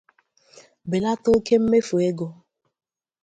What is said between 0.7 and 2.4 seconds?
bèlata oke mmefù ego